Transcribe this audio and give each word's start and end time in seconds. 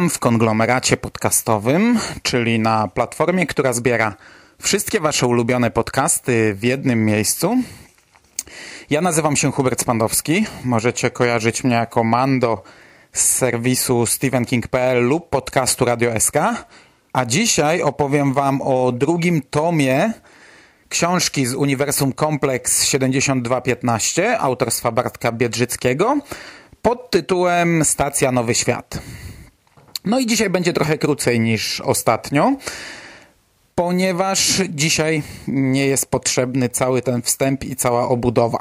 Witam 0.00 0.10
w 0.10 0.18
konglomeracie 0.18 0.96
podcastowym, 0.96 1.98
czyli 2.22 2.58
na 2.58 2.88
platformie, 2.88 3.46
która 3.46 3.72
zbiera 3.72 4.14
wszystkie 4.62 5.00
Wasze 5.00 5.26
ulubione 5.26 5.70
podcasty 5.70 6.54
w 6.54 6.64
jednym 6.64 7.04
miejscu. 7.04 7.56
Ja 8.90 9.00
nazywam 9.00 9.36
się 9.36 9.52
Hubert 9.52 9.80
Spandowski. 9.80 10.46
Możecie 10.64 11.10
kojarzyć 11.10 11.64
mnie 11.64 11.74
jako 11.74 12.04
Mando 12.04 12.62
z 13.12 13.20
serwisu 13.20 14.06
StephenKing.pl 14.06 15.04
lub 15.04 15.28
podcastu 15.28 15.84
Radio 15.84 16.20
SK. 16.20 16.36
A 17.12 17.24
dzisiaj 17.24 17.82
opowiem 17.82 18.32
Wam 18.32 18.62
o 18.62 18.92
drugim 18.92 19.42
tomie 19.42 20.12
książki 20.88 21.46
z 21.46 21.54
Uniwersum 21.54 22.12
Kompleks 22.12 22.84
7215 22.84 24.38
autorstwa 24.38 24.92
Bartka 24.92 25.32
Biedrzyckiego 25.32 26.18
pod 26.82 27.10
tytułem 27.10 27.84
Stacja 27.84 28.32
Nowy 28.32 28.54
Świat. 28.54 28.98
No 30.04 30.18
i 30.18 30.26
dzisiaj 30.26 30.50
będzie 30.50 30.72
trochę 30.72 30.98
krócej 30.98 31.40
niż 31.40 31.80
ostatnio, 31.80 32.56
ponieważ 33.74 34.62
dzisiaj 34.68 35.22
nie 35.48 35.86
jest 35.86 36.06
potrzebny 36.06 36.68
cały 36.68 37.02
ten 37.02 37.22
wstęp 37.22 37.64
i 37.64 37.76
cała 37.76 38.08
obudowa. 38.08 38.58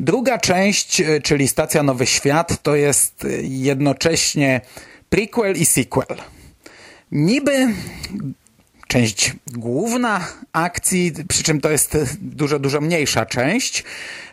Druga 0.00 0.38
część, 0.38 1.02
czyli 1.22 1.48
Stacja 1.48 1.82
Nowy 1.82 2.06
Świat, 2.06 2.62
to 2.62 2.76
jest 2.76 3.26
jednocześnie 3.42 4.60
prequel 5.08 5.56
i 5.56 5.66
sequel. 5.66 6.16
Niby 7.12 7.68
część 8.88 9.32
główna 9.46 10.26
akcji, 10.52 11.12
przy 11.28 11.42
czym 11.42 11.60
to 11.60 11.70
jest 11.70 11.98
dużo, 12.20 12.58
dużo 12.58 12.80
mniejsza 12.80 13.26
część, 13.26 13.84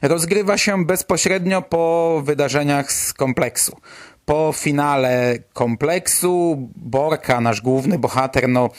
rozgrywa 0.02 0.58
się 0.58 0.86
bezpośrednio 0.86 1.62
po 1.62 2.22
wydarzeniach 2.26 2.92
z 2.92 3.14
kompleksu 3.14 3.78
po 4.26 4.54
finale 4.56 5.38
kompleksu 5.54 6.58
Borka, 6.76 7.42
nasz 7.42 7.62
główny 7.62 8.00
bohater, 8.00 8.50
no, 8.50 8.70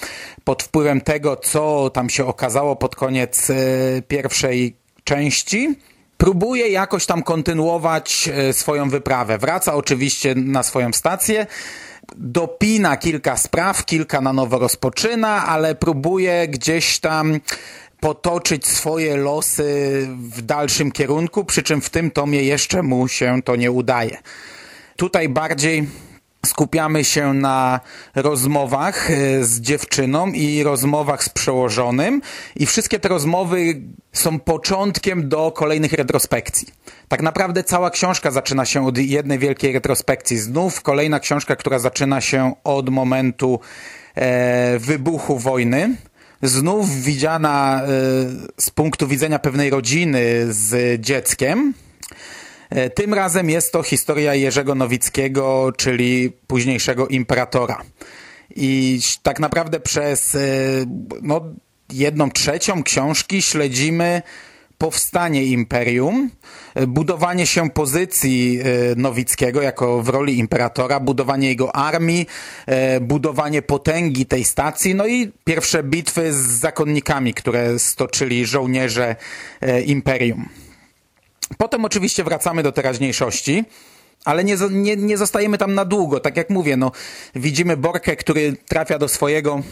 pod 0.44 0.62
wpływem 0.62 1.00
tego, 1.00 1.36
co 1.36 1.90
tam 1.90 2.10
się 2.10 2.26
okazało 2.26 2.76
pod 2.76 2.96
koniec 2.96 3.50
y, 3.50 4.02
pierwszej 4.08 4.76
części, 5.04 5.78
próbuje 6.16 6.68
jakoś 6.68 7.06
tam 7.06 7.22
kontynuować 7.22 8.30
y, 8.48 8.52
swoją 8.52 8.90
wyprawę. 8.90 9.38
Wraca 9.38 9.74
oczywiście 9.74 10.34
na 10.34 10.62
swoją 10.62 10.92
stację, 10.92 11.46
dopina 12.16 12.96
kilka 12.96 13.36
spraw, 13.36 13.84
kilka 13.84 14.20
na 14.20 14.32
nowo 14.32 14.58
rozpoczyna, 14.58 15.46
ale 15.46 15.74
próbuje 15.74 16.48
gdzieś 16.48 16.98
tam 16.98 17.40
potoczyć 18.00 18.66
swoje 18.66 19.16
losy 19.16 20.08
w 20.18 20.42
dalszym 20.42 20.92
kierunku, 20.92 21.44
przy 21.44 21.62
czym 21.62 21.80
w 21.80 21.90
tym 21.90 22.10
tomie 22.10 22.42
jeszcze 22.42 22.82
mu 22.82 23.08
się 23.08 23.42
to 23.42 23.56
nie 23.56 23.70
udaje. 23.70 24.18
Tutaj 24.96 25.28
bardziej 25.28 25.88
skupiamy 26.46 27.04
się 27.04 27.34
na 27.34 27.80
rozmowach 28.14 29.10
e, 29.10 29.44
z 29.44 29.60
dziewczyną 29.60 30.26
i 30.26 30.62
rozmowach 30.62 31.24
z 31.24 31.28
przełożonym 31.28 32.22
i 32.56 32.66
wszystkie 32.66 32.98
te 32.98 33.08
rozmowy 33.08 33.80
są 34.12 34.40
początkiem 34.40 35.28
do 35.28 35.52
kolejnych 35.52 35.92
retrospekcji. 35.92 36.68
Tak 37.08 37.22
naprawdę 37.22 37.64
cała 37.64 37.90
książka 37.90 38.30
zaczyna 38.30 38.64
się 38.64 38.86
od 38.86 38.98
jednej 38.98 39.38
wielkiej 39.38 39.72
retrospekcji. 39.72 40.38
Znów 40.38 40.82
kolejna 40.82 41.20
książka, 41.20 41.56
która 41.56 41.78
zaczyna 41.78 42.20
się 42.20 42.54
od 42.64 42.88
momentu 42.88 43.60
e, 44.14 44.78
wybuchu 44.78 45.38
wojny. 45.38 45.96
Znów 46.42 47.02
widziana 47.02 47.82
e, 47.82 47.86
z 48.60 48.70
punktu 48.70 49.08
widzenia 49.08 49.38
pewnej 49.38 49.70
rodziny 49.70 50.22
z 50.48 51.00
dzieckiem, 51.00 51.74
tym 52.94 53.14
razem 53.14 53.50
jest 53.50 53.72
to 53.72 53.82
historia 53.82 54.34
Jerzego 54.34 54.74
Nowickiego, 54.74 55.72
czyli 55.76 56.32
późniejszego 56.46 57.08
imperatora. 57.08 57.82
I 58.56 59.00
tak 59.22 59.40
naprawdę 59.40 59.80
przez 59.80 60.34
e, 60.34 60.38
no, 61.22 61.40
jedną 61.92 62.30
trzecią 62.30 62.82
książki 62.82 63.42
śledzimy 63.42 64.22
powstanie 64.78 65.44
imperium, 65.44 66.30
e, 66.74 66.86
budowanie 66.86 67.46
się 67.46 67.70
pozycji 67.70 68.60
Nowickiego 68.96 69.62
jako 69.62 70.02
w 70.02 70.08
roli 70.08 70.38
imperatora, 70.38 71.00
budowanie 71.00 71.48
jego 71.48 71.76
armii, 71.76 72.26
budowanie 73.00 73.62
potęgi 73.62 74.26
tej 74.26 74.44
stacji, 74.44 74.94
no 74.94 75.06
i 75.06 75.32
pierwsze 75.44 75.82
bitwy 75.82 76.32
z 76.32 76.36
zakonnikami, 76.36 77.34
które 77.34 77.78
stoczyli 77.78 78.46
żołnierze 78.46 79.16
imperium. 79.86 80.48
Potem 81.58 81.84
oczywiście 81.84 82.24
wracamy 82.24 82.62
do 82.62 82.72
teraźniejszości, 82.72 83.64
ale 84.24 84.44
nie, 84.44 84.56
nie, 84.70 84.96
nie 84.96 85.16
zostajemy 85.16 85.58
tam 85.58 85.74
na 85.74 85.84
długo. 85.84 86.20
Tak 86.20 86.36
jak 86.36 86.50
mówię, 86.50 86.76
no, 86.76 86.92
widzimy 87.34 87.76
Borkę, 87.76 88.16
który 88.16 88.56
trafia 88.68 88.98
do 88.98 89.08
swojego 89.08 89.62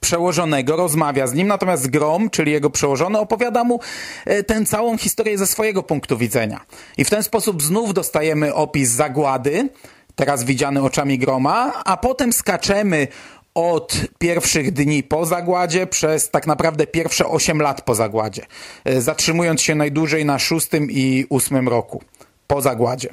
przełożonego, 0.00 0.76
rozmawia 0.76 1.26
z 1.26 1.34
nim, 1.34 1.46
natomiast 1.46 1.90
Grom, 1.90 2.30
czyli 2.30 2.52
jego 2.52 2.70
przełożony, 2.70 3.18
opowiada 3.18 3.64
mu 3.64 3.80
e, 4.24 4.42
tę 4.42 4.64
całą 4.64 4.98
historię 4.98 5.38
ze 5.38 5.46
swojego 5.46 5.82
punktu 5.82 6.18
widzenia. 6.18 6.60
I 6.98 7.04
w 7.04 7.10
ten 7.10 7.22
sposób 7.22 7.62
znów 7.62 7.94
dostajemy 7.94 8.54
opis 8.54 8.90
zagłady, 8.90 9.68
teraz 10.14 10.44
widziany 10.44 10.82
oczami 10.82 11.18
Groma, 11.18 11.72
a 11.84 11.96
potem 11.96 12.32
skaczemy 12.32 13.08
od 13.54 14.00
pierwszych 14.18 14.72
dni 14.72 15.02
po 15.02 15.26
zagładzie 15.26 15.86
przez 15.86 16.30
tak 16.30 16.46
naprawdę 16.46 16.86
pierwsze 16.86 17.26
8 17.26 17.62
lat 17.62 17.82
po 17.82 17.94
zagładzie, 17.94 18.46
e, 18.84 19.00
zatrzymując 19.00 19.62
się 19.62 19.74
najdłużej 19.74 20.24
na 20.24 20.38
szóstym 20.38 20.90
i 20.90 21.26
ósmym 21.28 21.68
roku 21.68 22.02
po 22.46 22.60
zagładzie. 22.60 23.08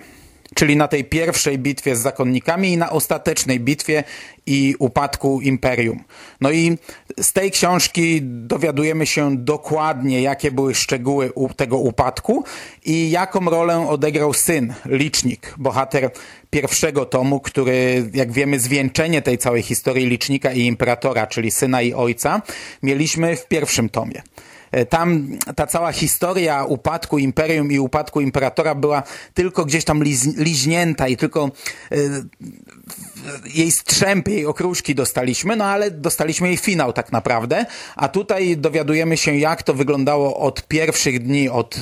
Czyli 0.56 0.76
na 0.76 0.88
tej 0.88 1.04
pierwszej 1.04 1.58
bitwie 1.58 1.96
z 1.96 2.00
zakonnikami 2.00 2.72
i 2.72 2.78
na 2.78 2.90
ostatecznej 2.90 3.60
bitwie 3.60 4.04
i 4.46 4.76
upadku 4.80 5.42
imperium. 5.42 6.04
No 6.42 6.52
i 6.52 6.78
z 7.22 7.34
tej 7.34 7.52
książki 7.52 8.20
dowiadujemy 8.24 9.06
się 9.06 9.38
dokładnie, 9.38 10.22
jakie 10.22 10.52
były 10.52 10.76
szczegóły 10.76 11.32
tego 11.56 11.78
upadku 11.78 12.44
i 12.86 13.12
jaką 13.12 13.46
rolę 13.46 13.88
odegrał 13.88 14.34
syn, 14.34 14.74
licznik, 14.86 15.54
bohater 15.58 16.12
pierwszego 16.50 17.06
tomu, 17.06 17.40
który, 17.40 18.10
jak 18.14 18.32
wiemy, 18.32 18.60
zwieńczenie 18.60 19.22
tej 19.22 19.38
całej 19.38 19.62
historii 19.62 20.06
licznika 20.06 20.54
i 20.54 20.62
imperatora, 20.62 21.28
czyli 21.28 21.52
syna 21.52 21.82
i 21.82 21.94
ojca, 21.94 22.42
mieliśmy 22.84 23.36
w 23.36 23.48
pierwszym 23.48 23.90
tomie. 23.90 24.22
E, 24.72 24.86
tam 24.86 25.28
ta 25.56 25.68
cała 25.68 25.92
historia 25.92 26.64
upadku 26.64 27.18
imperium 27.18 27.72
i 27.72 27.80
upadku 27.80 28.22
imperatora 28.22 28.76
była 28.76 29.04
tylko 29.34 29.66
gdzieś 29.66 29.86
tam 29.86 30.04
liźnięta 30.38 31.08
i 31.08 31.18
tylko 31.18 31.52
e, 31.92 31.96
jej 33.54 33.72
strzępy, 33.72 34.32
jej 34.32 34.46
okruszki 34.46 34.96
dostaliśmy, 34.96 35.56
no 35.56 35.66
ale 35.66 35.92
dostaliśmy 35.92 36.48
jej 36.48 36.58
finał 36.58 36.94
tak 36.94 37.12
naprawdę, 37.12 37.66
a 37.96 38.08
tutaj 38.08 38.58
dowiadujemy 38.58 39.18
się 39.18 39.36
jak 39.36 39.64
to 39.64 39.74
wyglądało 39.74 40.38
od 40.38 40.68
pierwszych 40.68 41.24
dni, 41.24 41.50
od, 41.50 41.76
e, 41.76 41.80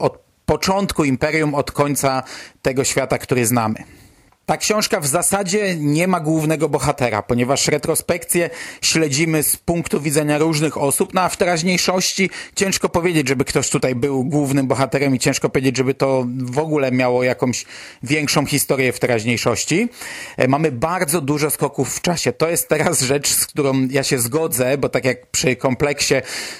od 0.00 0.18
początku 0.46 1.04
imperium, 1.04 1.54
od 1.54 1.72
końca 1.72 2.22
tego 2.62 2.84
świata, 2.84 3.18
który 3.18 3.46
znamy. 3.46 4.01
Ta 4.46 4.56
książka 4.56 5.00
w 5.00 5.06
zasadzie 5.06 5.76
nie 5.76 6.08
ma 6.08 6.20
głównego 6.20 6.68
bohatera, 6.68 7.22
ponieważ 7.22 7.68
retrospekcje 7.68 8.50
śledzimy 8.82 9.42
z 9.42 9.56
punktu 9.56 10.00
widzenia 10.00 10.38
różnych 10.38 10.78
osób, 10.78 11.14
no 11.14 11.20
a 11.20 11.28
w 11.28 11.36
teraźniejszości 11.36 12.30
ciężko 12.54 12.88
powiedzieć, 12.88 13.28
żeby 13.28 13.44
ktoś 13.44 13.70
tutaj 13.70 13.94
był 13.94 14.24
głównym 14.24 14.66
bohaterem 14.66 15.14
i 15.14 15.18
ciężko 15.18 15.48
powiedzieć, 15.48 15.76
żeby 15.76 15.94
to 15.94 16.26
w 16.36 16.58
ogóle 16.58 16.92
miało 16.92 17.22
jakąś 17.22 17.64
większą 18.02 18.46
historię 18.46 18.92
w 18.92 18.98
teraźniejszości. 18.98 19.88
E, 20.36 20.48
mamy 20.48 20.72
bardzo 20.72 21.20
dużo 21.20 21.50
skoków 21.50 21.96
w 21.96 22.00
czasie. 22.00 22.32
To 22.32 22.48
jest 22.48 22.68
teraz 22.68 23.00
rzecz, 23.00 23.28
z 23.28 23.46
którą 23.46 23.88
ja 23.90 24.02
się 24.02 24.18
zgodzę, 24.18 24.78
bo 24.78 24.88
tak 24.88 25.04
jak 25.04 25.26
przy 25.26 25.56
kompleksie 25.56 26.14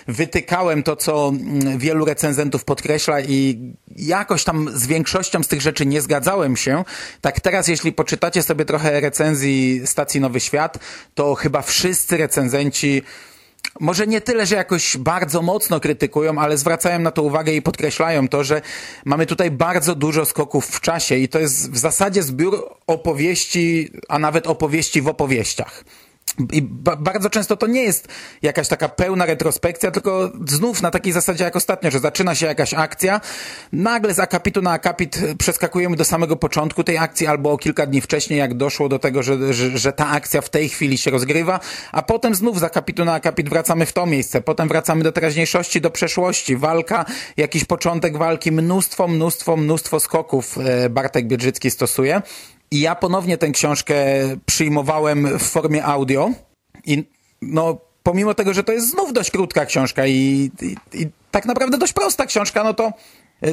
wytykałem 0.08 0.82
to, 0.82 0.96
co 0.96 1.28
mm, 1.28 1.78
wielu 1.78 2.04
recenzentów 2.04 2.64
podkreśla 2.64 3.20
i 3.20 3.58
jakoś 3.96 4.44
tam 4.44 4.70
z 4.74 4.86
większością 4.86 5.42
z 5.42 5.48
tych 5.48 5.60
rzeczy 5.60 5.86
nie 5.86 6.00
zgadzałem 6.00 6.56
się, 6.56 6.84
tak 7.20 7.40
teraz 7.40 7.68
jeśli 7.72 7.92
poczytacie 7.92 8.42
sobie 8.42 8.64
trochę 8.64 9.00
recenzji 9.00 9.82
stacji 9.84 10.20
Nowy 10.20 10.40
Świat, 10.40 10.78
to 11.14 11.34
chyba 11.34 11.62
wszyscy 11.62 12.16
recenzenci 12.16 13.02
może 13.80 14.06
nie 14.06 14.20
tyle, 14.20 14.46
że 14.46 14.56
jakoś 14.56 14.96
bardzo 14.96 15.42
mocno 15.42 15.80
krytykują, 15.80 16.38
ale 16.38 16.58
zwracają 16.58 16.98
na 16.98 17.10
to 17.10 17.22
uwagę 17.22 17.52
i 17.52 17.62
podkreślają 17.62 18.28
to, 18.28 18.44
że 18.44 18.62
mamy 19.04 19.26
tutaj 19.26 19.50
bardzo 19.50 19.94
dużo 19.94 20.24
skoków 20.24 20.66
w 20.66 20.80
czasie 20.80 21.16
i 21.16 21.28
to 21.28 21.38
jest 21.38 21.70
w 21.70 21.78
zasadzie 21.78 22.22
zbiór 22.22 22.68
opowieści, 22.86 23.92
a 24.08 24.18
nawet 24.18 24.46
opowieści 24.46 25.02
w 25.02 25.08
opowieściach. 25.08 25.84
I 26.52 26.62
ba 26.62 26.96
bardzo 26.96 27.30
często 27.30 27.56
to 27.56 27.66
nie 27.66 27.82
jest 27.82 28.08
jakaś 28.42 28.68
taka 28.68 28.88
pełna 28.88 29.26
retrospekcja, 29.26 29.90
tylko 29.90 30.32
znów 30.48 30.82
na 30.82 30.90
takiej 30.90 31.12
zasadzie 31.12 31.44
jak 31.44 31.56
ostatnio, 31.56 31.90
że 31.90 31.98
zaczyna 31.98 32.34
się 32.34 32.46
jakaś 32.46 32.74
akcja, 32.74 33.20
nagle 33.72 34.14
z 34.14 34.18
akapitu 34.18 34.62
na 34.62 34.70
akapit 34.70 35.20
przeskakujemy 35.38 35.96
do 35.96 36.04
samego 36.04 36.36
początku 36.36 36.84
tej 36.84 36.98
akcji 36.98 37.26
albo 37.26 37.52
o 37.52 37.58
kilka 37.58 37.86
dni 37.86 38.00
wcześniej, 38.00 38.38
jak 38.38 38.54
doszło 38.54 38.88
do 38.88 38.98
tego, 38.98 39.22
że, 39.22 39.54
że, 39.54 39.78
że 39.78 39.92
ta 39.92 40.08
akcja 40.08 40.40
w 40.40 40.48
tej 40.48 40.68
chwili 40.68 40.98
się 40.98 41.10
rozgrywa, 41.10 41.60
a 41.92 42.02
potem 42.02 42.34
znów 42.34 42.60
z 42.60 42.62
akapitu 42.62 43.04
na 43.04 43.12
akapit 43.12 43.48
wracamy 43.48 43.86
w 43.86 43.92
to 43.92 44.06
miejsce, 44.06 44.40
potem 44.40 44.68
wracamy 44.68 45.04
do 45.04 45.12
teraźniejszości, 45.12 45.80
do 45.80 45.90
przeszłości, 45.90 46.56
walka, 46.56 47.04
jakiś 47.36 47.64
początek 47.64 48.16
walki, 48.16 48.52
mnóstwo, 48.52 49.08
mnóstwo, 49.08 49.56
mnóstwo 49.56 50.00
skoków 50.00 50.58
e, 50.58 50.90
Bartek 50.90 51.26
Biedrzycki 51.26 51.70
stosuje. 51.70 52.22
I 52.72 52.80
ja 52.80 52.94
ponownie 52.94 53.38
tę 53.38 53.50
książkę 53.50 53.94
przyjmowałem 54.46 55.38
w 55.38 55.42
formie 55.42 55.84
audio. 55.84 56.30
I 56.86 57.04
no 57.42 57.78
pomimo 58.02 58.34
tego, 58.34 58.54
że 58.54 58.64
to 58.64 58.72
jest 58.72 58.90
znów 58.90 59.12
dość 59.12 59.30
krótka 59.30 59.66
książka 59.66 60.06
i, 60.06 60.50
i, 60.62 61.00
i 61.00 61.06
tak 61.30 61.46
naprawdę 61.46 61.78
dość 61.78 61.92
prosta 61.92 62.26
książka, 62.26 62.64
no 62.64 62.74
to 62.74 62.92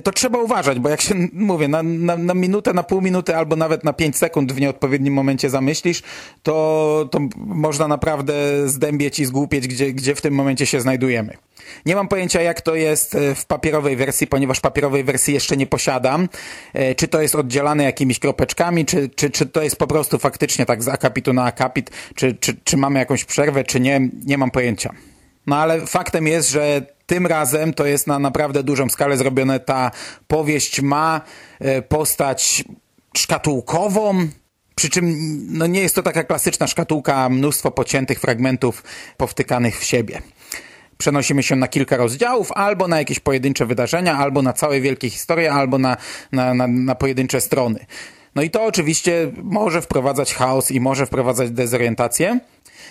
to 0.04 0.12
trzeba 0.12 0.40
uważać, 0.40 0.80
bo 0.80 0.90
jak 0.90 1.02
się, 1.02 1.16
mówię, 1.34 1.68
na, 1.68 1.84
na, 1.84 2.18
na, 2.18 2.34
minutę, 2.34 2.74
na 2.74 2.84
pół 2.84 3.02
minuty 3.02 3.36
albo 3.36 3.56
nawet 3.56 3.84
na 3.84 3.94
pięć 3.94 4.18
sekund 4.18 4.52
w 4.52 4.62
nieodpowiednim 4.62 5.14
momencie 5.14 5.50
zamyślisz, 5.50 6.02
to, 6.44 7.10
to 7.12 7.20
można 7.36 7.88
naprawdę 7.88 8.34
zdębieć 8.70 9.20
i 9.20 9.26
zgłupieć, 9.26 9.68
gdzie, 9.68 9.94
gdzie 9.94 10.16
w 10.16 10.22
tym 10.22 10.34
momencie 10.34 10.66
się 10.66 10.82
znajdujemy. 10.82 11.38
Nie 11.86 11.96
mam 11.96 12.08
pojęcia, 12.08 12.42
jak 12.42 12.62
to 12.62 12.76
jest 12.76 13.16
e, 13.16 13.36
w 13.36 13.46
papierowej 13.46 13.96
wersji, 13.96 14.28
ponieważ 14.28 14.60
papierowej 14.60 15.04
wersji 15.04 15.34
jeszcze 15.34 15.58
nie 15.58 15.68
posiadam. 15.68 16.30
E, 16.74 16.96
czy 16.96 17.08
to 17.08 17.22
jest 17.22 17.36
oddzielane 17.36 17.84
jakimiś 17.84 18.20
kropeczkami, 18.20 18.86
czy, 18.86 19.10
czy, 19.10 19.30
czy 19.30 19.46
to 19.46 19.62
jest 19.62 19.76
po 19.76 19.88
prostu 19.88 20.20
faktycznie 20.20 20.66
tak 20.66 20.84
z 20.84 20.88
akapitu 20.88 21.34
na 21.34 21.44
akapit, 21.44 21.92
czy, 22.16 22.36
czy, 22.36 22.58
czy 22.64 22.78
mamy 22.78 23.00
jakąś 23.00 23.26
przerwę, 23.26 23.64
czy 23.64 23.80
nie, 23.80 24.10
nie 24.26 24.38
mam 24.38 24.52
pojęcia. 24.52 24.94
No 25.48 25.58
ale 25.58 25.86
faktem 25.86 26.28
jest, 26.28 26.50
że 26.50 26.82
tym 27.10 27.28
razem 27.28 27.74
to 27.74 27.86
jest 27.86 28.08
na 28.08 28.20
naprawdę 28.20 28.64
dużą 28.64 28.90
skalę 28.90 29.18
zrobione. 29.18 29.60
Ta 29.60 29.92
powieść 30.28 30.82
ma 30.82 31.22
e, 31.60 31.82
postać 31.82 32.64
szkatułkową, 33.18 34.28
przy 34.76 34.90
czym 34.90 35.16
no 35.58 35.68
nie 35.68 35.82
jest 35.82 35.96
to 35.96 36.04
taka 36.04 36.24
klasyczna 36.24 36.68
szkatułka, 36.68 37.30
mnóstwo 37.30 37.72
pociętych 37.72 38.20
fragmentów 38.20 38.84
powtykanych 39.18 39.80
w 39.80 39.84
siebie. 39.84 40.22
Przenosimy 40.98 41.44
się 41.44 41.56
na 41.56 41.68
kilka 41.68 41.98
rozdziałów, 41.98 42.52
albo 42.52 42.88
na 42.88 42.98
jakieś 42.98 43.20
pojedyncze 43.20 43.66
wydarzenia, 43.66 44.18
albo 44.18 44.42
na 44.42 44.54
całe 44.54 44.82
wielkie 44.82 45.10
historie, 45.10 45.54
albo 45.54 45.78
na, 45.78 45.98
na, 46.32 46.54
na, 46.54 46.68
na 46.68 46.96
pojedyncze 46.96 47.42
strony. 47.42 47.86
No 48.36 48.42
i 48.42 48.50
to 48.50 48.66
oczywiście 48.66 49.32
może 49.44 49.82
wprowadzać 49.82 50.34
chaos 50.34 50.72
i 50.72 50.80
może 50.80 51.06
wprowadzać 51.06 51.52
dezorientację. 51.52 52.40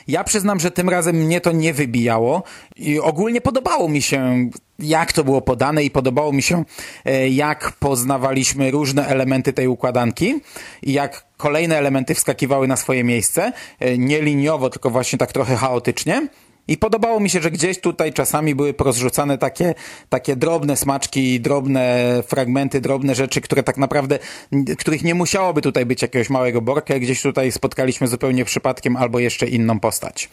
Ja 0.09 0.25
przyznam, 0.25 0.61
że 0.61 0.71
tym 0.71 0.89
razem 0.89 1.17
mnie 1.17 1.41
to 1.41 1.53
nie 1.53 1.75
wybijało 1.75 2.43
i 2.77 3.01
ogólnie 3.01 3.41
podobało 3.41 3.89
mi 3.89 4.03
się 4.03 4.51
jak 4.79 5.13
to 5.13 5.25
było 5.25 5.41
podane 5.41 5.85
i 5.85 5.91
podobało 5.91 6.33
mi 6.33 6.43
się 6.43 6.65
e, 7.05 7.29
jak 7.29 7.73
poznawaliśmy 7.73 8.71
różne 8.71 9.07
elementy 9.07 9.53
tej 9.53 9.69
układanki 9.69 10.41
i 10.83 10.93
jak 10.93 11.25
kolejne 11.37 11.79
elementy 11.79 12.15
wskakiwały 12.15 12.69
na 12.69 12.77
swoje 12.77 13.05
miejsce, 13.05 13.53
e, 13.81 13.99
nie 13.99 14.23
liniowo, 14.23 14.71
tylko 14.71 14.91
właśnie 14.91 15.19
tak 15.19 15.33
trochę 15.33 15.57
chaotycznie. 15.57 16.29
I 16.69 16.77
podobało 16.77 17.21
mi 17.21 17.31
się, 17.31 17.41
że 17.41 17.51
gdzieś 17.51 17.81
tutaj 17.81 18.13
czasami 18.13 18.55
były 18.55 18.75
porozrzucane 18.75 19.39
takie, 19.39 19.75
takie 20.09 20.37
drobne 20.37 20.77
smaczki, 20.77 21.41
drobne 21.41 22.07
fragmenty, 22.27 22.81
drobne 22.81 23.15
rzeczy, 23.15 23.41
które 23.41 23.63
tak 23.63 23.77
naprawdę, 23.77 24.19
których 24.79 25.05
nie 25.05 25.15
musiałoby 25.15 25.63
tutaj 25.63 25.87
być 25.87 26.03
jakiegoś 26.03 26.31
małego 26.31 26.61
borka. 26.61 26.99
Gdzieś 26.99 27.23
tutaj 27.23 27.53
spotkaliśmy 27.53 28.09
zupełnie 28.09 28.45
przypadkiem 28.45 28.97
albo 28.97 29.19
jeszcze 29.19 29.47
inną 29.47 29.81
postać. 29.81 30.29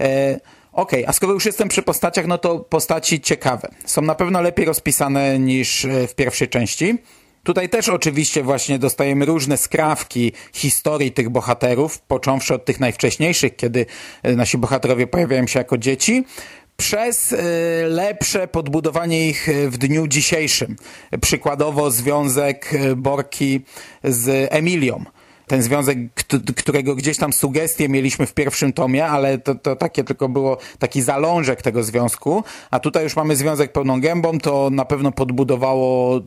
E 0.00 0.40
Okej, 0.72 1.00
okay, 1.00 1.08
a 1.08 1.12
skoro 1.12 1.32
już 1.32 1.46
jestem 1.46 1.68
przy 1.68 1.82
postaciach, 1.82 2.26
no 2.26 2.38
to 2.38 2.58
postaci 2.58 3.20
ciekawe. 3.20 3.68
Są 3.84 4.02
na 4.02 4.14
pewno 4.14 4.40
lepiej 4.40 4.64
rozpisane 4.66 5.38
niż 5.38 5.84
e, 5.84 6.06
w 6.06 6.14
pierwszej 6.14 6.48
części. 6.48 6.98
Tutaj 7.42 7.68
też 7.68 7.88
oczywiście 7.88 8.42
właśnie 8.42 8.78
dostajemy 8.78 9.24
różne 9.24 9.56
skrawki 9.56 10.32
historii 10.52 11.12
tych 11.12 11.30
bohaterów, 11.30 11.98
począwszy 11.98 12.54
od 12.54 12.64
tych 12.64 12.80
najwcześniejszych, 12.80 13.56
kiedy 13.56 13.86
e, 14.22 14.36
nasi 14.36 14.58
bohaterowie 14.58 15.06
pojawiają 15.06 15.46
się 15.46 15.58
jako 15.58 15.78
dzieci, 15.78 16.24
przez 16.76 17.32
e, 17.32 17.36
lepsze 17.88 18.48
podbudowanie 18.48 19.28
ich 19.28 19.48
w 19.68 19.78
dniu 19.78 20.06
dzisiejszym. 20.06 20.76
Przykładowo 21.20 21.90
związek 21.90 22.74
e, 22.74 22.96
Borki 22.96 23.60
z 24.04 24.48
Emilią 24.52 25.04
ten 25.46 25.62
związek, 25.62 25.98
którego 26.56 26.94
gdzieś 26.94 27.16
tam 27.16 27.32
sugestie 27.32 27.88
mieliśmy 27.88 28.26
w 28.26 28.34
pierwszym 28.34 28.72
tomie, 28.72 29.06
ale 29.06 29.38
to, 29.38 29.54
to 29.54 29.76
takie 29.76 30.04
tylko 30.04 30.28
było 30.28 30.58
taki 30.78 31.02
zalążek 31.02 31.62
tego 31.62 31.82
związku, 31.82 32.44
a 32.70 32.80
tutaj 32.80 33.04
już 33.04 33.16
mamy 33.16 33.36
związek 33.36 33.72
pełną 33.72 34.00
gębą, 34.00 34.38
to 34.38 34.70
na 34.72 34.84
pewno 34.84 35.12
podbudowało 35.12 36.20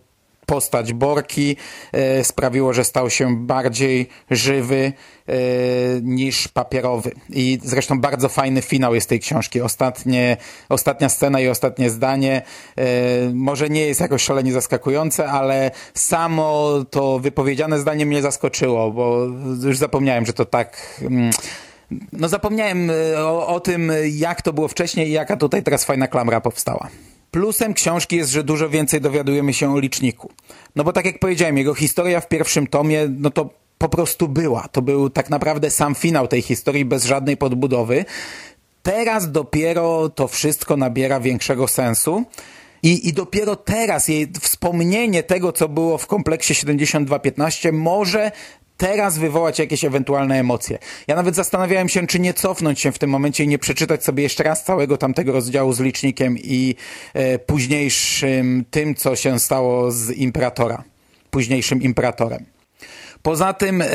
postać 0.45 0.93
Borki 0.93 1.55
e, 1.91 2.23
sprawiło, 2.23 2.73
że 2.73 2.83
stał 2.83 3.09
się 3.09 3.35
bardziej 3.38 4.09
żywy 4.31 4.93
e, 5.27 5.33
niż 6.01 6.47
papierowy. 6.47 7.12
I 7.29 7.59
zresztą 7.63 8.01
bardzo 8.01 8.29
fajny 8.29 8.62
finał 8.62 8.95
jest 8.95 9.09
tej 9.09 9.19
książki. 9.19 9.62
Ostatnie, 9.62 10.38
ostatnia 10.69 11.09
scena 11.09 11.39
i 11.39 11.47
ostatnie 11.47 11.89
zdanie 11.89 12.41
e, 12.77 12.83
może 13.33 13.69
nie 13.69 13.81
jest 13.81 14.01
jakoś 14.01 14.23
szalenie 14.23 14.53
zaskakujące, 14.53 15.29
ale 15.29 15.71
samo 15.93 16.69
to 16.89 17.19
wypowiedziane 17.19 17.79
zdanie 17.79 18.05
mnie 18.05 18.21
zaskoczyło, 18.21 18.91
bo 18.91 19.27
już 19.63 19.77
zapomniałem, 19.77 20.25
że 20.25 20.33
to 20.33 20.45
tak... 20.45 21.01
Mm, 21.01 21.31
no 22.12 22.27
zapomniałem 22.29 22.91
o, 23.17 23.47
o 23.47 23.59
tym, 23.59 23.91
jak 24.12 24.41
to 24.41 24.53
było 24.53 24.67
wcześniej 24.67 25.07
i 25.07 25.12
jaka 25.12 25.38
tutaj 25.38 25.63
teraz 25.63 25.85
fajna 25.85 26.07
klamra 26.07 26.41
powstała. 26.41 26.89
Plusem 27.33 27.73
książki 27.73 28.15
jest, 28.15 28.31
że 28.31 28.43
dużo 28.43 28.69
więcej 28.69 29.01
dowiadujemy 29.01 29.53
się 29.53 29.73
o 29.73 29.79
liczniku. 29.79 30.31
No 30.75 30.83
bo 30.83 30.93
tak 30.93 31.05
jak 31.05 31.19
powiedziałem, 31.19 31.57
jego 31.57 31.73
historia 31.73 32.21
w 32.21 32.27
pierwszym 32.27 32.67
tomie, 32.67 33.07
no 33.17 33.29
to 33.29 33.49
po 33.77 33.89
prostu 33.89 34.27
była. 34.27 34.67
To 34.67 34.81
był 34.81 35.09
tak 35.09 35.29
naprawdę 35.29 35.69
sam 35.69 35.95
finał 35.95 36.27
tej 36.27 36.41
historii 36.41 36.85
bez 36.85 37.05
żadnej 37.05 37.37
podbudowy. 37.37 38.05
Teraz 38.83 39.31
dopiero 39.31 40.09
to 40.09 40.27
wszystko 40.27 40.77
nabiera 40.77 41.19
większego 41.19 41.67
sensu. 41.67 42.23
I, 42.83 43.07
I 43.07 43.13
dopiero 43.13 43.55
teraz 43.55 44.07
jej 44.07 44.31
wspomnienie 44.41 45.23
tego, 45.23 45.51
co 45.51 45.69
było 45.69 45.97
w 45.97 46.07
kompleksie 46.07 46.55
7215 46.55 47.71
może 47.71 48.31
teraz 48.83 49.17
wywołać 49.17 49.59
jakieś 49.59 49.85
ewentualne 49.85 50.39
emocje. 50.39 50.77
Ja 51.07 51.15
nawet 51.15 51.35
zastanawiałem 51.35 51.89
się, 51.89 52.07
czy 52.07 52.19
nie 52.19 52.33
cofnąć 52.33 52.79
się 52.79 52.91
w 52.91 52.99
tym 52.99 53.09
momencie 53.09 53.43
i 53.43 53.47
nie 53.47 53.59
przeczytać 53.59 54.03
sobie 54.03 54.23
jeszcze 54.23 54.43
raz 54.43 54.63
całego 54.63 54.97
tamtego 54.97 55.31
rozdziału 55.31 55.73
z 55.73 55.79
licznikiem 55.79 56.37
i 56.37 56.75
e, 57.13 57.39
późniejszym 57.39 58.65
tym, 58.71 58.95
co 58.95 59.15
się 59.15 59.39
stało 59.39 59.91
z 59.91 60.11
Imperatora, 60.11 60.83
późniejszym 61.31 61.81
Imperatorem. 61.81 62.52
Poza 63.24 63.53
tym, 63.53 63.82
e, 63.82 63.88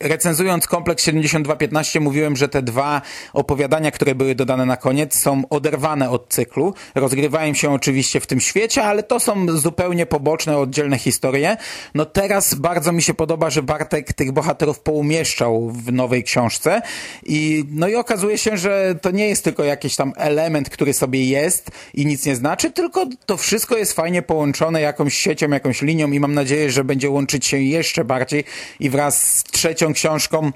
recenzując 0.00 0.66
kompleks 0.66 1.04
7215, 1.04 2.00
mówiłem, 2.00 2.36
że 2.36 2.48
te 2.48 2.62
dwa 2.62 3.02
opowiadania, 3.32 3.90
które 3.90 4.14
były 4.14 4.34
dodane 4.34 4.66
na 4.66 4.76
koniec, 4.76 5.18
są 5.18 5.42
oderwane 5.50 6.10
od 6.10 6.28
cyklu. 6.28 6.74
Rozgrywają 6.94 7.54
się 7.54 7.72
oczywiście 7.72 8.20
w 8.20 8.26
tym 8.26 8.40
świecie, 8.40 8.84
ale 8.84 9.02
to 9.02 9.20
są 9.20 9.58
zupełnie 9.58 10.06
poboczne, 10.06 10.58
oddzielne 10.58 10.98
historie. 10.98 11.56
No 11.94 12.04
teraz 12.04 12.54
bardzo 12.54 12.92
mi 12.92 13.02
się 13.02 13.14
podoba, 13.14 13.50
że 13.50 13.62
Bartek 13.62 14.12
tych 14.12 14.32
bohaterów 14.32 14.80
poumieszczał 14.80 15.70
w 15.70 15.92
nowej 15.92 16.24
książce 16.24 16.82
i 17.26 17.64
no 17.70 17.88
i 17.88 17.94
okazuje 17.94 18.38
się, 18.38 18.56
że 18.56 18.94
to 19.00 19.10
nie 19.10 19.28
jest 19.28 19.44
tylko 19.44 19.64
jakiś 19.64 19.96
tam 19.96 20.12
element, 20.16 20.70
który 20.70 20.92
sobie 20.92 21.24
jest 21.24 21.70
i 21.94 22.06
nic 22.06 22.26
nie 22.26 22.36
znaczy, 22.36 22.70
tylko 22.70 23.06
to 23.26 23.36
wszystko 23.36 23.76
jest 23.76 23.92
fajnie 23.92 24.22
połączone 24.22 24.80
jakąś 24.80 25.14
siecią, 25.14 25.50
jakąś 25.50 25.82
linią 25.82 26.12
i 26.12 26.20
mam 26.20 26.34
nadzieję, 26.34 26.70
że 26.70 26.84
będzie 26.84 27.10
łączyć 27.10 27.46
się 27.46 27.58
jeszcze 27.58 28.04
bardziej 28.04 28.44
i 28.80 28.90
wraz 28.90 29.36
z 29.38 29.42
trzecią 29.44 29.92
książką 29.92 30.52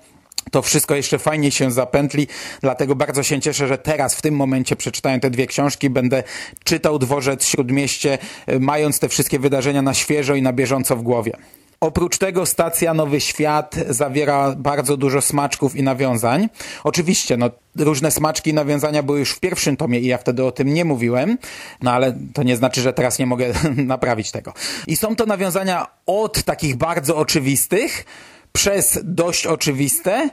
to 0.50 0.62
wszystko 0.62 0.94
jeszcze 0.94 1.18
fajnie 1.18 1.50
się 1.50 1.70
zapętli, 1.70 2.26
dlatego 2.60 2.94
bardzo 2.94 3.22
się 3.22 3.40
cieszę, 3.40 3.68
że 3.68 3.78
teraz 3.78 4.14
w 4.14 4.22
tym 4.22 4.36
momencie 4.36 4.76
przeczytałem 4.76 5.20
te 5.20 5.30
dwie 5.30 5.46
książki, 5.46 5.90
będę 5.90 6.22
czytał 6.64 6.98
Dworzec 6.98 7.46
Śródmieście, 7.46 8.18
e, 8.46 8.58
mając 8.58 8.98
te 8.98 9.08
wszystkie 9.08 9.38
wydarzenia 9.38 9.82
na 9.82 9.94
świeżo 9.94 10.34
i 10.34 10.42
na 10.42 10.52
bieżąco 10.52 10.96
w 10.96 11.02
głowie. 11.02 11.32
Oprócz 11.80 12.18
tego 12.18 12.46
stacja 12.46 12.94
Nowy 12.94 13.20
Świat 13.20 13.76
zawiera 13.88 14.54
bardzo 14.56 14.96
dużo 14.96 15.20
smaczków 15.20 15.76
i 15.76 15.82
nawiązań. 15.82 16.48
Oczywiście, 16.84 17.36
no, 17.36 17.50
różne 17.76 18.10
smaczki 18.10 18.50
i 18.50 18.54
nawiązania 18.54 19.02
były 19.02 19.18
już 19.18 19.30
w 19.30 19.40
pierwszym 19.40 19.76
tomie 19.76 20.00
i 20.00 20.06
ja 20.06 20.18
wtedy 20.18 20.44
o 20.44 20.52
tym 20.52 20.74
nie 20.74 20.84
mówiłem, 20.84 21.38
no 21.82 21.92
ale 21.92 22.18
to 22.34 22.42
nie 22.42 22.56
znaczy, 22.56 22.80
że 22.80 22.92
teraz 22.92 23.18
nie 23.18 23.26
mogę 23.26 23.52
naprawić 23.76 24.30
tego. 24.30 24.52
I 24.86 24.96
są 24.96 25.16
to 25.16 25.26
nawiązania 25.26 25.86
od 26.06 26.42
takich 26.42 26.76
bardzo 26.76 27.16
oczywistych, 27.16 28.04
przez 28.52 28.98
dość 29.04 29.46
oczywiste, 29.46 30.30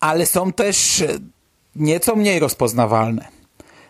ale 0.00 0.26
są 0.26 0.52
też 0.52 1.04
nieco 1.76 2.16
mniej 2.16 2.38
rozpoznawalne. 2.38 3.28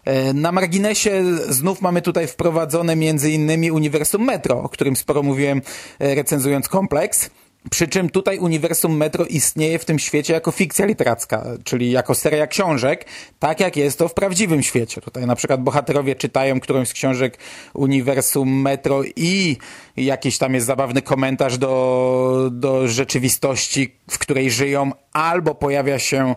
E, 0.05 0.33
na 0.33 0.53
marginesie 0.53 1.23
znów 1.49 1.81
mamy 1.83 2.03
tutaj 2.03 2.27
wprowadzone 2.27 2.97
między 2.97 3.31
innymi 3.31 3.71
Uniwersum 3.71 4.25
Metro, 4.25 4.63
o 4.63 4.69
którym 4.69 4.97
sporo 4.97 5.23
mówiłem 5.23 5.63
e, 5.99 6.15
recenzując 6.15 6.69
kompleks. 6.69 7.31
Przy 7.71 7.89
czym 7.89 8.11
tutaj 8.11 8.39
uniwersum 8.39 8.97
Metro 8.97 9.25
istnieje 9.25 9.79
w 9.79 9.85
tym 9.85 9.99
świecie 9.99 10.33
jako 10.33 10.51
fikcja 10.51 10.87
literacka, 10.87 11.45
czyli 11.65 11.91
jako 11.91 12.15
seria 12.15 12.47
książek, 12.47 13.07
tak 13.39 13.61
jak 13.61 13.77
jest 13.77 13.99
to 13.99 14.09
w 14.09 14.15
prawdziwym 14.15 14.63
świecie. 14.63 15.01
Tutaj 15.01 15.27
na 15.27 15.37
przykład 15.37 15.63
bohaterowie 15.63 16.15
czytają 16.15 16.61
którąś 16.61 16.89
z 16.89 16.93
książek 16.93 17.39
uniwersum 17.75 18.63
Metro 18.63 19.03
i 19.17 19.57
jakiś 19.97 20.39
tam 20.39 20.55
jest 20.55 20.67
zabawny 20.67 21.03
komentarz 21.03 21.59
do, 21.59 22.49
do 22.53 22.89
rzeczywistości, 22.89 23.97
w 24.11 24.19
której 24.19 24.51
żyją, 24.51 24.91
albo 25.13 25.55
pojawia 25.55 25.99
się 25.99 26.35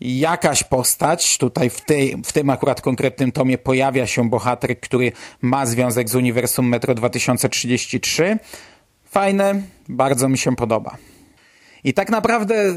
jakaś 0.00 0.64
postać, 0.64 1.38
tutaj 1.38 1.70
w, 1.70 1.80
tej, 1.80 2.16
w 2.24 2.32
tym 2.32 2.50
akurat 2.50 2.80
konkretnym 2.80 3.32
tomie 3.32 3.58
pojawia 3.58 4.06
się 4.06 4.30
bohater, 4.30 4.80
który 4.80 5.12
ma 5.42 5.66
związek 5.66 6.08
z 6.08 6.14
uniwersum 6.14 6.68
Metro 6.68 6.94
2033, 6.94 8.38
Fajne, 9.10 9.62
bardzo 9.88 10.28
mi 10.28 10.38
się 10.38 10.56
podoba. 10.56 10.96
I 11.84 11.94
tak 11.94 12.10
naprawdę 12.10 12.74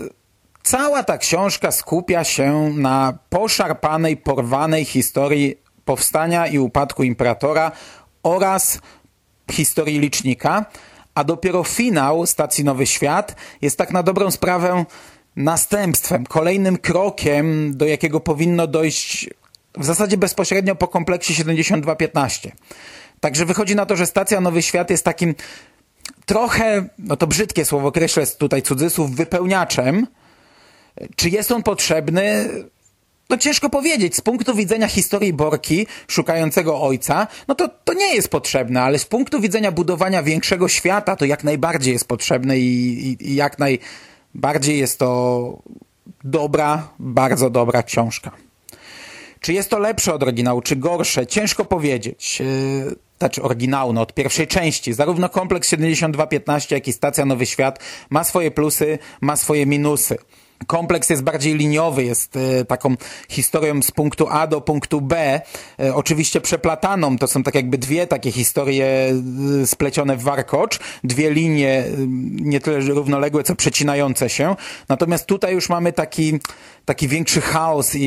cała 0.63 1.03
ta 1.03 1.17
książka 1.17 1.71
skupia 1.71 2.23
się 2.23 2.73
na 2.75 3.17
poszarpanej, 3.29 4.17
porwanej 4.17 4.85
historii 4.85 5.55
powstania 5.85 6.47
i 6.47 6.59
upadku 6.59 7.03
imperatora 7.03 7.71
oraz 8.23 8.79
historii 9.51 9.99
licznika, 9.99 10.65
a 11.15 11.23
dopiero 11.23 11.63
finał 11.63 12.25
stacji 12.25 12.63
Nowy 12.63 12.85
Świat 12.85 13.35
jest 13.61 13.77
tak 13.77 13.91
na 13.91 14.03
dobrą 14.03 14.31
sprawę 14.31 14.85
następstwem, 15.35 16.25
kolejnym 16.25 16.77
krokiem, 16.77 17.77
do 17.77 17.85
jakiego 17.85 18.19
powinno 18.19 18.67
dojść 18.67 19.29
w 19.77 19.85
zasadzie 19.85 20.17
bezpośrednio 20.17 20.75
po 20.75 20.87
kompleksie 20.87 21.35
7215. 21.35 22.51
Także 23.19 23.45
wychodzi 23.45 23.75
na 23.75 23.85
to, 23.85 23.95
że 23.95 24.05
stacja 24.05 24.41
Nowy 24.41 24.61
Świat 24.61 24.89
jest 24.89 25.05
takim 25.05 25.35
trochę, 26.25 26.85
no 26.99 27.17
to 27.17 27.27
brzydkie 27.27 27.65
słowo, 27.65 27.91
kreślę 27.91 28.27
tutaj 28.27 28.61
cudzysłów, 28.61 29.15
wypełniaczem. 29.15 30.07
Czy 31.15 31.29
jest 31.29 31.51
on 31.51 31.63
potrzebny? 31.63 32.49
No 33.29 33.37
ciężko 33.37 33.69
powiedzieć. 33.69 34.15
Z 34.15 34.21
punktu 34.21 34.55
widzenia 34.55 34.87
historii 34.87 35.33
Borki, 35.33 35.87
szukającego 36.07 36.81
ojca, 36.81 37.27
no 37.47 37.55
to, 37.55 37.69
to 37.83 37.93
nie 37.93 38.15
jest 38.15 38.29
potrzebne, 38.29 38.81
ale 38.81 38.99
z 38.99 39.05
punktu 39.05 39.41
widzenia 39.41 39.71
budowania 39.71 40.23
większego 40.23 40.67
świata, 40.67 41.15
to 41.15 41.25
jak 41.25 41.43
najbardziej 41.43 41.93
jest 41.93 42.07
potrzebne 42.07 42.59
i, 42.59 43.07
i, 43.07 43.29
i 43.29 43.35
jak 43.35 43.59
najbardziej 44.33 44.79
jest 44.79 44.99
to 44.99 45.61
dobra, 46.23 46.89
bardzo 46.99 47.49
dobra 47.49 47.83
książka. 47.83 48.31
Czy 49.39 49.53
jest 49.53 49.69
to 49.69 49.79
lepsze 49.79 50.13
od 50.13 50.23
oryginału, 50.23 50.61
czy 50.61 50.75
gorsze? 50.75 51.27
Ciężko 51.27 51.65
powiedzieć. 51.65 52.39
Yy 52.39 52.95
znaczy 53.21 53.41
oryginału, 53.41 53.93
no, 53.93 54.01
od 54.01 54.13
pierwszej 54.13 54.47
części. 54.47 54.93
Zarówno 54.93 55.29
kompleks 55.29 55.69
7215, 55.69 56.75
jak 56.75 56.87
i 56.87 56.93
stacja 56.93 57.25
Nowy 57.25 57.45
Świat 57.45 57.79
ma 58.09 58.23
swoje 58.23 58.51
plusy, 58.51 58.99
ma 59.21 59.35
swoje 59.35 59.65
minusy. 59.65 60.17
Kompleks 60.67 61.09
jest 61.09 61.23
bardziej 61.23 61.55
liniowy, 61.55 62.03
jest 62.03 62.35
e, 62.35 62.65
taką 62.65 62.95
historią 63.29 63.81
z 63.81 63.91
punktu 63.91 64.27
A 64.29 64.47
do 64.47 64.61
punktu 64.61 65.01
B, 65.01 65.41
e, 65.79 65.95
oczywiście 65.95 66.41
przeplataną. 66.41 67.17
To 67.17 67.27
są 67.27 67.43
tak 67.43 67.55
jakby 67.55 67.77
dwie 67.77 68.07
takie 68.07 68.31
historie 68.31 69.13
e, 69.61 69.67
splecione 69.67 70.17
w 70.17 70.23
warkocz, 70.23 70.79
dwie 71.03 71.31
linie 71.31 71.83
nie 72.31 72.59
tyle 72.59 72.79
równoległe, 72.79 73.43
co 73.43 73.55
przecinające 73.55 74.29
się. 74.29 74.55
Natomiast 74.89 75.25
tutaj 75.25 75.53
już 75.53 75.69
mamy 75.69 75.93
taki, 75.93 76.39
taki 76.85 77.07
większy 77.07 77.41
chaos 77.41 77.95
i, 77.95 77.99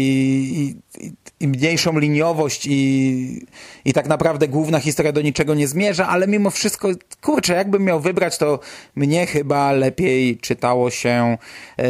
i, 1.01 1.13
i 1.41 1.49
mniejszą 1.49 1.99
liniowość 1.99 2.67
i, 2.67 3.47
i 3.85 3.93
tak 3.93 4.07
naprawdę 4.07 4.49
główna 4.49 4.81
historia 4.81 5.13
do 5.13 5.23
niczego 5.23 5.55
nie 5.55 5.69
zmierza, 5.69 6.09
ale 6.09 6.27
mimo 6.27 6.51
wszystko, 6.51 6.89
kurczę, 7.23 7.55
jakbym 7.55 7.85
miał 7.85 8.01
wybrać, 8.01 8.39
to 8.39 8.59
mnie 8.97 9.27
chyba 9.27 9.73
lepiej 9.73 10.39
czytało 10.39 10.91
się 10.91 11.39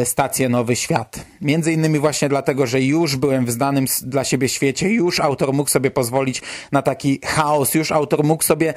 stację 0.03 0.49
Nowy 0.55 0.75
Świat. 0.75 1.25
Między 1.41 1.73
innymi 1.73 1.99
właśnie 1.99 2.29
dlatego, 2.29 2.67
że 2.67 2.81
już 2.81 3.15
byłem 3.15 3.45
w 3.45 3.51
znanym 3.51 3.85
dla 4.01 4.23
siebie 4.23 4.49
świecie, 4.49 4.89
już 4.89 5.19
autor 5.19 5.53
mógł 5.53 5.69
sobie 5.69 5.91
pozwolić 5.91 6.41
na 6.71 6.81
taki 6.81 7.19
chaos, 7.25 7.73
już 7.73 7.91
autor 7.91 8.23
mógł 8.23 8.43
sobie 8.43 8.73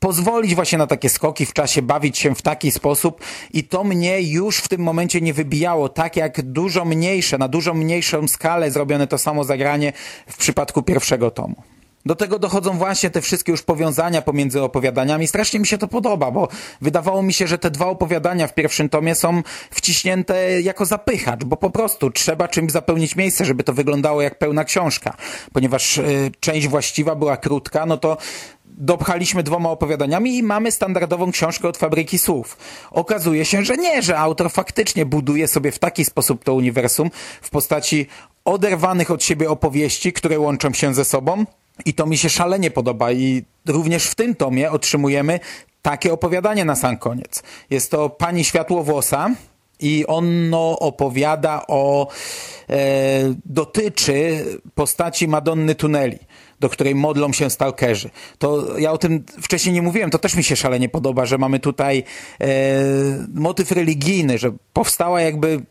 pozwolić 0.00 0.54
właśnie 0.54 0.78
na 0.78 0.86
takie 0.86 1.08
skoki 1.08 1.46
w 1.46 1.52
czasie, 1.52 1.82
bawić 1.82 2.18
się 2.18 2.34
w 2.34 2.42
taki 2.42 2.70
sposób 2.70 3.20
i 3.52 3.64
to 3.64 3.84
mnie 3.84 4.22
już 4.22 4.58
w 4.58 4.68
tym 4.68 4.80
momencie 4.80 5.20
nie 5.20 5.34
wybijało, 5.34 5.88
tak 5.88 6.16
jak 6.16 6.42
dużo 6.42 6.84
mniejsze, 6.84 7.38
na 7.38 7.48
dużo 7.48 7.74
mniejszą 7.74 8.28
skalę 8.28 8.70
zrobione 8.70 9.06
to 9.06 9.18
samo 9.18 9.44
zagranie 9.44 9.92
w 10.26 10.36
przypadku 10.36 10.82
pierwszego 10.82 11.30
tomu. 11.30 11.75
Do 12.06 12.14
tego 12.14 12.38
dochodzą 12.38 12.78
właśnie 12.78 13.10
te 13.10 13.20
wszystkie 13.20 13.52
już 13.52 13.62
powiązania 13.62 14.22
pomiędzy 14.22 14.62
opowiadaniami. 14.62 15.26
Strasznie 15.26 15.60
mi 15.60 15.66
się 15.66 15.78
to 15.78 15.88
podoba, 15.88 16.30
bo 16.30 16.48
wydawało 16.80 17.22
mi 17.22 17.32
się, 17.32 17.46
że 17.46 17.58
te 17.58 17.70
dwa 17.70 17.86
opowiadania 17.86 18.46
w 18.46 18.54
pierwszym 18.54 18.88
tomie 18.88 19.14
są 19.14 19.42
wciśnięte 19.70 20.60
jako 20.62 20.86
zapychacz, 20.86 21.44
bo 21.44 21.56
po 21.56 21.70
prostu 21.70 22.10
trzeba 22.10 22.48
czymś 22.48 22.72
zapełnić 22.72 23.16
miejsce, 23.16 23.44
żeby 23.44 23.64
to 23.64 23.72
wyglądało 23.72 24.22
jak 24.22 24.38
pełna 24.38 24.64
książka. 24.64 25.16
Ponieważ 25.52 25.98
y, 25.98 26.30
część 26.40 26.68
właściwa 26.68 27.14
była 27.14 27.36
krótka, 27.36 27.86
no 27.86 27.96
to 27.96 28.16
dopchaliśmy 28.64 29.42
dwoma 29.42 29.70
opowiadaniami 29.70 30.38
i 30.38 30.42
mamy 30.42 30.72
standardową 30.72 31.32
książkę 31.32 31.68
od 31.68 31.76
fabryki 31.76 32.18
słów. 32.18 32.56
Okazuje 32.90 33.44
się, 33.44 33.64
że 33.64 33.76
nie, 33.76 34.02
że 34.02 34.18
autor 34.18 34.50
faktycznie 34.50 35.06
buduje 35.06 35.48
sobie 35.48 35.72
w 35.72 35.78
taki 35.78 36.04
sposób 36.04 36.44
to 36.44 36.54
uniwersum 36.54 37.10
w 37.42 37.50
postaci 37.50 38.06
oderwanych 38.44 39.10
od 39.10 39.24
siebie 39.24 39.50
opowieści, 39.50 40.12
które 40.12 40.38
łączą 40.38 40.72
się 40.72 40.94
ze 40.94 41.04
sobą 41.04 41.44
i 41.84 41.94
to 41.94 42.06
mi 42.06 42.18
się 42.18 42.30
szalenie 42.30 42.70
podoba 42.70 43.12
i 43.12 43.44
również 43.66 44.06
w 44.06 44.14
tym 44.14 44.34
tomie 44.34 44.70
otrzymujemy 44.70 45.40
takie 45.82 46.12
opowiadanie 46.12 46.64
na 46.64 46.76
sam 46.76 46.98
koniec. 46.98 47.42
Jest 47.70 47.90
to 47.90 48.10
Pani 48.10 48.44
Światłowłosa 48.44 49.30
i 49.80 50.04
ono 50.06 50.78
opowiada 50.78 51.62
o, 51.68 52.08
e, 52.70 52.76
dotyczy 53.44 54.44
postaci 54.74 55.28
Madonny 55.28 55.74
Tuneli 55.74 56.18
do 56.60 56.68
której 56.68 56.94
modlą 56.94 57.32
się 57.32 57.50
stalkerzy. 57.50 58.10
To 58.38 58.78
ja 58.78 58.92
o 58.92 58.98
tym 58.98 59.24
wcześniej 59.42 59.74
nie 59.74 59.82
mówiłem, 59.82 60.10
to 60.10 60.18
też 60.18 60.36
mi 60.36 60.44
się 60.44 60.56
szalenie 60.56 60.88
podoba, 60.88 61.26
że 61.26 61.38
mamy 61.38 61.60
tutaj 61.60 62.04
e, 62.40 62.46
motyw 63.34 63.72
religijny, 63.72 64.38
że 64.38 64.52
powstała 64.72 65.20
jakby 65.20 65.62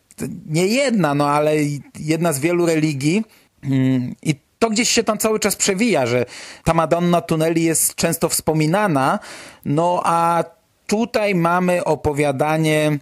nie 0.46 0.68
jedna, 0.68 1.16
no 1.16 1.30
ale 1.30 1.54
jedna 2.00 2.34
z 2.34 2.40
wielu 2.40 2.66
religii 2.66 3.24
mm, 3.64 4.16
i 4.24 4.36
to 4.66 4.70
gdzieś 4.70 4.90
się 4.90 5.04
tam 5.04 5.18
cały 5.18 5.40
czas 5.40 5.56
przewija, 5.56 6.06
że 6.06 6.26
ta 6.64 6.74
Madonna 6.74 7.22
Tuneli 7.22 7.64
jest 7.64 7.96
często 7.96 8.30
wspominana, 8.30 9.20
no 9.66 10.02
a 10.06 10.44
tutaj 10.88 11.36
mamy 11.36 11.84
opowiadanie, 11.84 12.98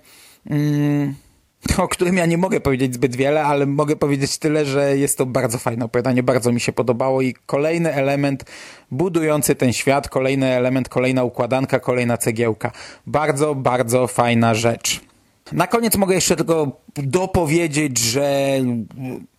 mm, 0.49 1.15
o 1.77 1.87
którym 1.87 2.17
ja 2.17 2.25
nie 2.25 2.37
mogę 2.37 2.59
powiedzieć 2.59 2.93
zbyt 2.93 3.15
wiele, 3.15 3.43
ale 3.43 3.65
mogę 3.65 3.95
powiedzieć 3.95 4.37
tyle, 4.37 4.65
że 4.65 4.97
jest 4.97 5.17
to 5.17 5.25
bardzo 5.25 5.57
fajne 5.57 5.85
opowiadanie, 5.85 6.23
bardzo 6.23 6.51
mi 6.51 6.59
się 6.59 6.73
podobało 6.73 7.21
i 7.21 7.33
kolejny 7.45 7.93
element 7.93 8.45
budujący 8.91 9.55
ten 9.55 9.73
świat, 9.73 10.09
kolejny 10.09 10.47
element, 10.47 10.89
kolejna 10.89 11.23
układanka, 11.23 11.79
kolejna 11.79 12.17
cegiełka. 12.17 12.71
Bardzo, 13.07 13.55
bardzo 13.55 14.07
fajna 14.07 14.55
rzecz. 14.55 15.12
Na 15.53 15.67
koniec 15.67 15.95
mogę 15.95 16.15
jeszcze 16.15 16.35
tylko 16.35 16.81
dopowiedzieć, 16.95 17.97
że 17.97 18.57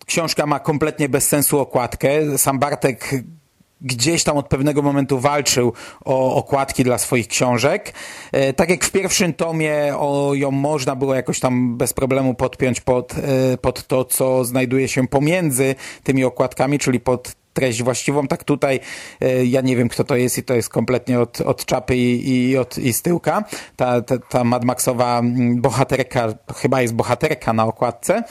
książka 0.05 0.45
ma 0.45 0.59
kompletnie 0.59 1.09
bez 1.09 1.27
sensu 1.27 1.59
okładkę. 1.59 2.37
Sam 2.37 2.59
Bartek 2.59 3.11
gdzieś 3.81 4.23
tam 4.23 4.37
od 4.37 4.47
pewnego 4.47 4.81
momentu 4.81 5.19
walczył 5.19 5.73
o 6.05 6.35
okładki 6.35 6.83
dla 6.83 6.97
swoich 6.97 7.27
książek. 7.27 7.93
E, 8.31 8.53
tak 8.53 8.69
jak 8.69 8.83
w 8.85 8.91
pierwszym 8.91 9.33
tomie 9.33 9.93
o, 9.97 10.31
ją 10.33 10.51
można 10.51 10.95
było 10.95 11.15
jakoś 11.15 11.39
tam 11.39 11.77
bez 11.77 11.93
problemu 11.93 12.33
podpiąć 12.33 12.81
pod, 12.81 13.15
e, 13.17 13.57
pod 13.57 13.87
to, 13.87 14.05
co 14.05 14.45
znajduje 14.45 14.87
się 14.87 15.07
pomiędzy 15.07 15.75
tymi 16.03 16.23
okładkami, 16.23 16.79
czyli 16.79 16.99
pod 16.99 17.35
treść 17.55 17.83
właściwą. 17.83 18.27
Tak 18.27 18.43
tutaj 18.43 18.79
e, 19.21 19.45
ja 19.45 19.61
nie 19.61 19.75
wiem, 19.75 19.89
kto 19.89 20.03
to 20.03 20.15
jest 20.15 20.37
i 20.37 20.43
to 20.43 20.53
jest 20.53 20.69
kompletnie 20.69 21.19
od, 21.19 21.41
od 21.41 21.65
czapy 21.65 21.97
i, 21.97 22.29
i, 22.49 22.57
od, 22.57 22.77
i 22.77 22.93
z 22.93 23.01
tyłka. 23.01 23.43
Ta, 23.75 24.01
ta, 24.01 24.17
ta 24.17 24.43
Mad 24.43 24.63
Maxowa 24.65 25.19
mm, 25.19 25.61
bohaterka, 25.61 26.33
chyba 26.55 26.81
jest 26.81 26.93
bohaterka 26.93 27.53
na 27.53 27.65
okładce. 27.65 28.23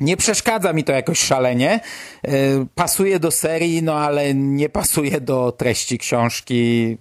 Nie 0.00 0.16
przeszkadza 0.16 0.72
mi 0.72 0.84
to 0.84 0.92
jakoś 0.92 1.18
szalenie. 1.18 1.80
E, 2.24 2.30
Pasuje 2.74 3.20
do 3.20 3.30
serii, 3.30 3.82
no 3.82 3.94
ale 3.94 4.34
nie 4.34 4.68
pasuje 4.68 5.20
do 5.20 5.52
treści 5.52 5.98
książki. 5.98 6.96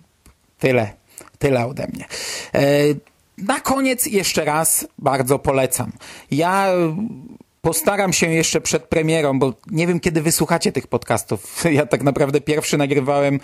Tyle. 0.59 0.93
Tyle 1.39 1.65
ode 1.67 1.87
mnie. 1.87 2.05
E, 2.55 2.61
Na 3.37 3.59
koniec 3.59 4.05
jeszcze 4.05 4.45
raz 4.45 4.87
bardzo 4.97 5.39
polecam. 5.39 5.91
Ja 6.31 6.67
postaram 7.65 8.13
się 8.13 8.31
jeszcze 8.31 8.61
przed 8.61 8.83
premierą, 8.83 9.39
bo 9.39 9.53
nie 9.71 9.87
wiem 9.87 9.99
kiedy 9.99 10.21
wysłuchacie 10.21 10.71
tych 10.71 10.87
podcastów. 10.87 11.63
Ja 11.71 11.85
tak 11.85 12.03
naprawdę 12.03 12.41
pierwszy 12.41 12.77
nagrywałem 12.77 13.39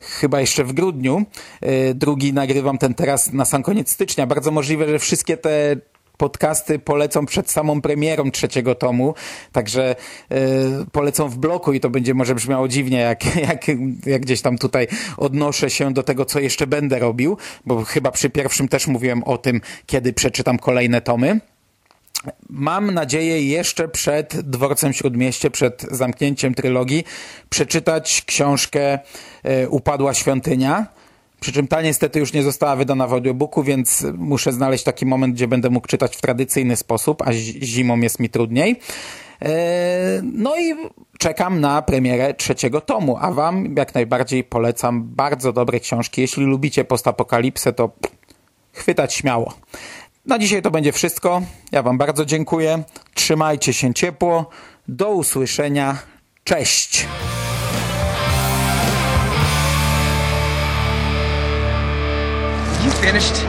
chyba 0.00 0.40
jeszcze 0.40 0.64
w 0.64 0.72
grudniu, 0.72 1.24
e, 1.60 1.94
drugi 1.94 2.32
nagrywam 2.32 2.78
ten 2.78 2.94
teraz 2.94 3.32
na 3.32 3.44
sam 3.44 3.62
koniec 3.62 3.90
stycznia. 3.90 4.26
Bardzo 4.26 4.50
możliwe, 4.50 4.88
że 4.88 4.98
wszystkie 4.98 5.36
te 5.36 5.76
podcasty 6.16 6.78
polecą 6.78 7.26
przed 7.26 7.50
samą 7.50 7.80
premierą 7.80 8.30
trzeciego 8.30 8.74
tomu, 8.74 9.14
także 9.52 9.96
e, 10.30 10.36
polecą 10.92 11.28
w 11.28 11.38
bloku 11.38 11.72
i 11.72 11.80
to 11.80 11.90
będzie 11.90 12.14
może 12.14 12.34
brzmiało 12.34 12.68
dziwnie, 12.68 12.98
jak, 12.98 13.36
jak, 13.48 13.66
jak 14.06 14.22
gdzieś 14.22 14.42
tam 14.42 14.58
tutaj 14.58 14.86
odnoszę 15.16 15.70
się 15.70 15.92
do 15.92 16.02
tego, 16.02 16.24
co 16.24 16.40
jeszcze 16.40 16.66
będę 16.66 16.98
robił, 16.98 17.36
bo 17.66 17.84
chyba 17.84 18.10
przy 18.10 18.30
pierwszym 18.30 18.68
też 18.68 18.86
mówiłem 18.86 19.24
o 19.24 19.38
tym, 19.38 19.60
kiedy 19.86 20.12
przeczytam 20.12 20.58
kolejne 20.58 21.00
tomy. 21.00 21.40
Mam 22.50 22.90
nadzieję 22.94 23.42
jeszcze 23.42 23.88
przed 23.88 24.40
Dworcem 24.50 24.92
Śródmieście, 24.92 25.50
przed 25.50 25.82
zamknięciem 25.90 26.54
trylogii, 26.54 27.04
przeczytać 27.50 28.22
książkę 28.26 28.98
e, 29.42 29.68
Upadła 29.68 30.14
Świątynia. 30.14 30.86
Przy 31.40 31.52
czym 31.52 31.68
ta 31.68 31.82
niestety 31.82 32.18
już 32.18 32.32
nie 32.32 32.42
została 32.42 32.76
wydana 32.76 33.06
w 33.06 33.12
audiobooku, 33.12 33.62
więc 33.62 34.06
muszę 34.14 34.52
znaleźć 34.52 34.84
taki 34.84 35.06
moment, 35.06 35.34
gdzie 35.34 35.48
będę 35.48 35.70
mógł 35.70 35.86
czytać 35.88 36.16
w 36.16 36.20
tradycyjny 36.20 36.76
sposób, 36.76 37.22
a 37.26 37.32
zi- 37.32 37.66
zimą 37.66 38.00
jest 38.00 38.20
mi 38.20 38.28
trudniej. 38.28 38.80
E, 39.42 39.50
No 40.22 40.56
i 40.60 40.74
czekam 41.18 41.60
na 41.60 41.82
premierę 41.82 42.34
trzeciego 42.34 42.80
tomu, 42.80 43.16
a 43.20 43.32
wam 43.32 43.74
jak 43.76 43.94
najbardziej 43.94 44.44
polecam 44.44 45.02
bardzo 45.04 45.52
dobre 45.52 45.80
książki. 45.80 46.20
Jeśli 46.20 46.44
lubicie 46.44 46.84
postapokalipsę, 46.84 47.72
to 47.72 47.90
chwytać 48.72 49.14
śmiało. 49.14 49.54
Na 50.26 50.38
dzisiaj 50.38 50.62
to 50.62 50.70
będzie 50.70 50.92
wszystko. 50.92 51.42
Ja 51.72 51.82
Wam 51.82 51.98
bardzo 51.98 52.24
dziękuję. 52.24 52.82
Trzymajcie 53.14 53.72
się 53.72 53.94
ciepło. 53.94 54.50
Do 54.88 55.10
usłyszenia. 55.10 55.96
Cześć. 56.44 57.06
You 62.84 62.90
finished? 62.90 63.44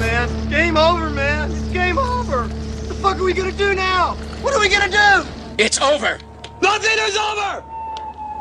Man, 0.00 0.28
game 0.50 0.80
over, 0.80 1.10
man. 1.10 1.50
It's 1.50 1.72
game 1.72 1.98
over. 1.98 2.48
What 2.48 2.88
the 2.88 2.94
fuck 2.94 3.16
are 3.16 3.24
we 3.24 3.34
gonna 3.34 3.52
do 3.52 3.74
now? 3.74 4.16
What 4.42 4.54
are 4.54 4.60
we 4.60 4.68
gonna 4.68 4.88
do? 4.88 5.28
It's 5.58 5.82
over. 5.82 6.18
Nothing 6.62 6.98
is 7.08 7.16
over! 7.16 7.62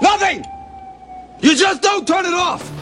Nothing! 0.02 0.44
You 1.42 1.56
just 1.56 1.82
don't 1.82 2.08
turn 2.08 2.26
it 2.26 2.34
off! 2.34 2.77